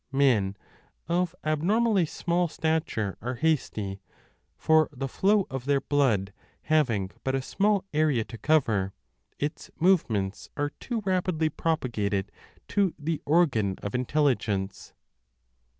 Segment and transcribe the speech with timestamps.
[0.11, 0.57] Men
[1.07, 4.01] of abnormally small stature are hasty,
[4.57, 8.93] for the flow of their blood having but a small area to cover,
[9.37, 12.31] its move ments are too rapidly propagated
[12.69, 14.93] to the organ of intel ligence.